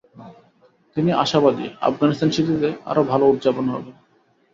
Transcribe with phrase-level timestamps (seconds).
[0.95, 3.91] তিনি আশাবাদী, আফগানিস্তান সিরিজে আরও ভালো উদযাপন হবে।